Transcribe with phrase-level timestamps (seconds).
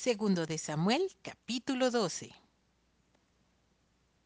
[0.00, 2.32] Segundo de Samuel, capítulo 12.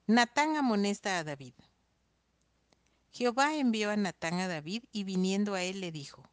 [0.07, 1.55] Natán amonesta a David.
[3.11, 6.29] Jehová envió a Natán a David y viniendo a él le dijo,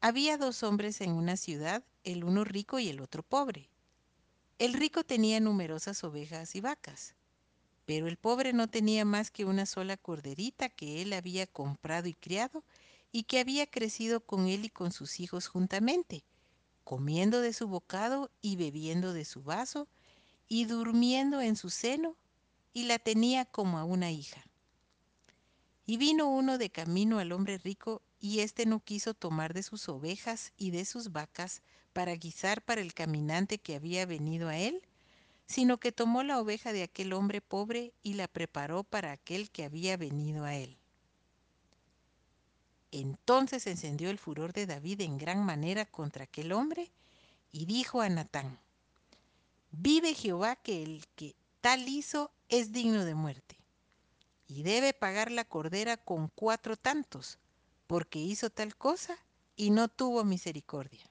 [0.00, 3.68] Había dos hombres en una ciudad, el uno rico y el otro pobre.
[4.58, 7.14] El rico tenía numerosas ovejas y vacas,
[7.86, 12.14] pero el pobre no tenía más que una sola corderita que él había comprado y
[12.14, 12.64] criado
[13.12, 16.24] y que había crecido con él y con sus hijos juntamente,
[16.90, 19.86] comiendo de su bocado y bebiendo de su vaso
[20.48, 22.16] y durmiendo en su seno,
[22.72, 24.42] y la tenía como a una hija.
[25.86, 29.88] Y vino uno de camino al hombre rico, y éste no quiso tomar de sus
[29.88, 34.82] ovejas y de sus vacas para guisar para el caminante que había venido a él,
[35.46, 39.62] sino que tomó la oveja de aquel hombre pobre y la preparó para aquel que
[39.62, 40.79] había venido a él.
[42.92, 46.90] Entonces encendió el furor de David en gran manera contra aquel hombre
[47.52, 48.58] y dijo a Natán,
[49.70, 53.56] Vive Jehová que el que tal hizo es digno de muerte,
[54.48, 57.38] y debe pagar la cordera con cuatro tantos,
[57.86, 59.16] porque hizo tal cosa
[59.54, 61.04] y no tuvo misericordia.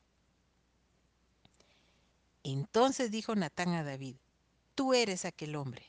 [2.43, 4.15] Entonces dijo Natán a David,
[4.75, 5.85] Tú eres aquel hombre.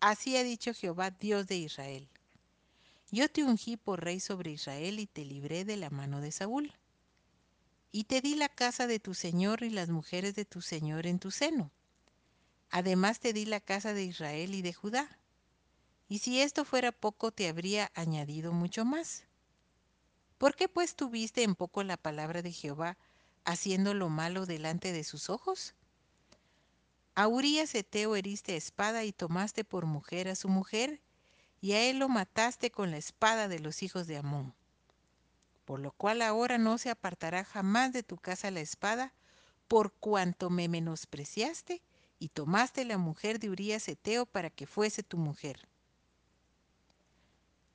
[0.00, 2.08] Así ha dicho Jehová, Dios de Israel.
[3.12, 6.72] Yo te ungí por rey sobre Israel y te libré de la mano de Saúl.
[7.90, 11.18] Y te di la casa de tu señor y las mujeres de tu señor en
[11.18, 11.72] tu seno.
[12.70, 15.18] Además te di la casa de Israel y de Judá.
[16.08, 19.24] Y si esto fuera poco, te habría añadido mucho más.
[20.38, 22.96] ¿Por qué pues tuviste en poco la palabra de Jehová,
[23.44, 25.74] haciendo lo malo delante de sus ojos?
[27.16, 31.02] A Urías Eteo heriste espada y tomaste por mujer a su mujer,
[31.60, 34.54] y a él lo mataste con la espada de los hijos de Amón.
[35.64, 39.12] Por lo cual ahora no se apartará jamás de tu casa la espada,
[39.68, 41.82] por cuanto me menospreciaste
[42.18, 45.68] y tomaste la mujer de Urías Eteo para que fuese tu mujer.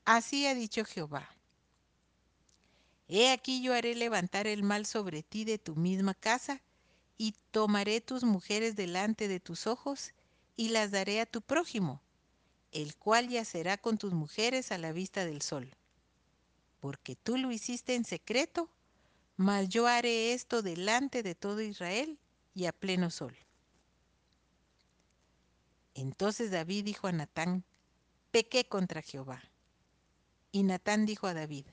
[0.04, 1.30] Así ha dicho Jehová.
[3.08, 6.62] He aquí yo haré levantar el mal sobre ti de tu misma casa,
[7.18, 10.14] y tomaré tus mujeres delante de tus ojos,
[10.58, 12.02] y las daré a tu prójimo,
[12.76, 15.74] el cual yacerá con tus mujeres a la vista del sol.
[16.82, 18.70] Porque tú lo hiciste en secreto,
[19.38, 22.20] mas yo haré esto delante de todo Israel
[22.54, 23.34] y a pleno sol.
[25.94, 27.64] Entonces David dijo a Natán,
[28.32, 29.42] pequé contra Jehová.
[30.52, 31.68] Y Natán dijo a David,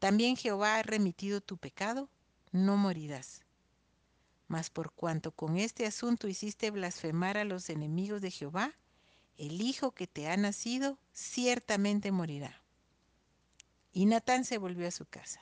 [0.00, 2.10] también Jehová ha remitido tu pecado,
[2.52, 3.46] no morirás.
[4.48, 8.74] Mas por cuanto con este asunto hiciste blasfemar a los enemigos de Jehová,
[9.40, 12.62] el hijo que te ha nacido ciertamente morirá.
[13.90, 15.40] Y Natán se volvió a su casa.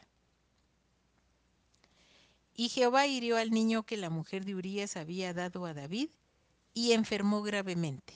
[2.54, 6.10] Y Jehová hirió al niño que la mujer de Urías había dado a David
[6.74, 8.14] y enfermó gravemente.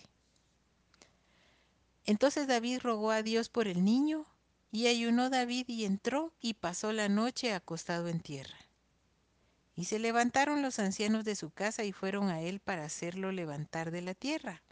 [2.04, 4.26] Entonces David rogó a Dios por el niño
[4.70, 8.56] y ayunó David y entró y pasó la noche acostado en tierra.
[9.74, 13.90] Y se levantaron los ancianos de su casa y fueron a él para hacerlo levantar
[13.90, 14.62] de la tierra.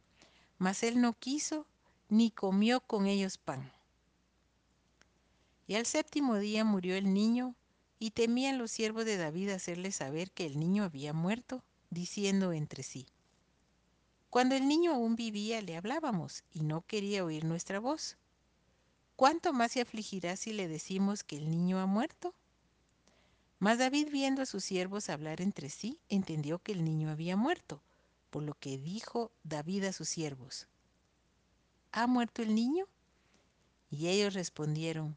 [0.60, 1.66] Mas él no quiso,
[2.10, 3.72] ni comió con ellos pan.
[5.66, 7.54] Y al séptimo día murió el niño,
[7.98, 12.82] y temían los siervos de David hacerle saber que el niño había muerto, diciendo entre
[12.82, 13.06] sí,
[14.28, 18.19] Cuando el niño aún vivía le hablábamos, y no quería oír nuestra voz.
[19.16, 22.34] ¿Cuánto más se afligirá si le decimos que el niño ha muerto?
[23.59, 27.82] Mas David, viendo a sus siervos hablar entre sí, entendió que el niño había muerto,
[28.30, 30.68] por lo que dijo David a sus siervos,
[31.92, 32.86] ¿Ha muerto el niño?
[33.91, 35.16] Y ellos respondieron,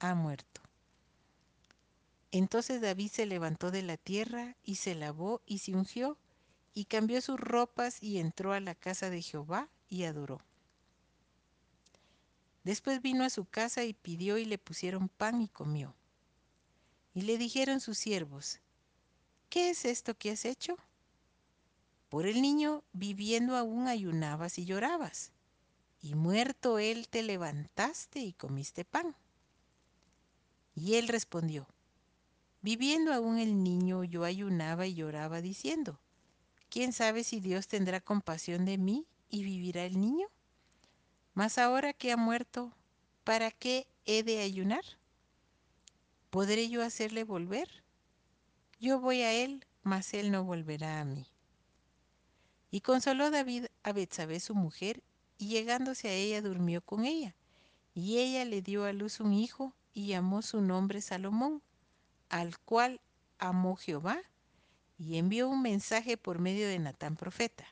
[0.00, 0.60] Ha muerto.
[2.32, 6.16] Entonces David se levantó de la tierra y se lavó y se ungió
[6.74, 10.40] y cambió sus ropas y entró a la casa de Jehová y adoró.
[12.62, 15.94] Después vino a su casa y pidió y le pusieron pan y comió.
[17.14, 18.60] Y le dijeron sus siervos,
[19.48, 20.76] ¿qué es esto que has hecho?
[22.10, 25.30] Por el niño viviendo aún ayunabas y llorabas,
[26.02, 29.14] y muerto él te levantaste y comiste pan.
[30.74, 31.68] Y él respondió,
[32.62, 36.00] viviendo aún el niño yo ayunaba y lloraba diciendo,
[36.68, 40.26] ¿quién sabe si Dios tendrá compasión de mí y vivirá el niño?
[41.34, 42.72] Mas ahora que ha muerto,
[43.22, 44.84] ¿para qué he de ayunar?
[46.30, 47.84] ¿Podré yo hacerle volver?
[48.80, 51.28] Yo voy a él, mas él no volverá a mí.
[52.70, 55.02] Y consoló David a Betsabé su mujer,
[55.38, 57.34] y llegándose a ella durmió con ella.
[57.94, 61.62] Y ella le dio a luz un hijo, y llamó su nombre Salomón,
[62.28, 63.00] al cual
[63.38, 64.20] amó Jehová,
[64.98, 67.66] y envió un mensaje por medio de Natán profeta.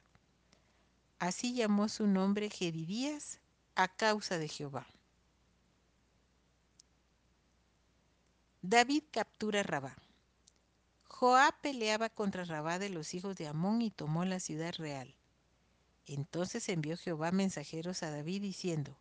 [1.19, 3.41] Así llamó su nombre Gedidías
[3.75, 4.87] a causa de Jehová.
[8.63, 9.97] David captura Rabá.
[11.21, 15.17] Joab peleaba contra Rabá de los hijos de Amón y tomó la ciudad real.
[16.07, 18.97] Entonces envió Jehová mensajeros a David diciendo,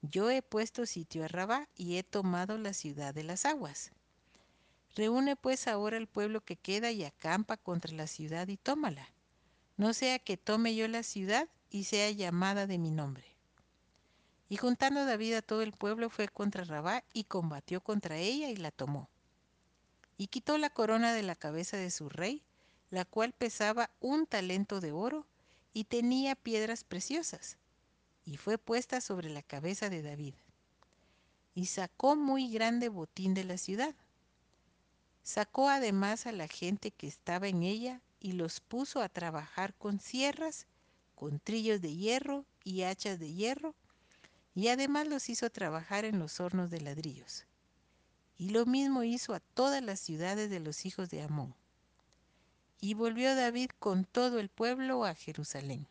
[0.00, 3.92] Yo he puesto sitio a Rabá y he tomado la ciudad de las aguas.
[4.96, 9.10] Reúne pues ahora el pueblo que queda y acampa contra la ciudad y tómala.
[9.76, 13.36] No sea que tome yo la ciudad y sea llamada de mi nombre.
[14.48, 18.56] Y juntando David a todo el pueblo fue contra Rabá y combatió contra ella y
[18.56, 19.10] la tomó.
[20.16, 22.42] Y quitó la corona de la cabeza de su rey,
[22.90, 25.26] la cual pesaba un talento de oro
[25.72, 27.58] y tenía piedras preciosas,
[28.24, 30.34] y fue puesta sobre la cabeza de David.
[31.54, 33.94] Y sacó muy grande botín de la ciudad
[35.24, 39.98] Sacó además a la gente que estaba en ella y los puso a trabajar con
[39.98, 40.66] sierras,
[41.14, 43.74] con trillos de hierro y hachas de hierro,
[44.54, 47.46] y además los hizo trabajar en los hornos de ladrillos.
[48.36, 51.54] Y lo mismo hizo a todas las ciudades de los hijos de Amón.
[52.80, 55.86] Y volvió David con todo el pueblo a Jerusalén.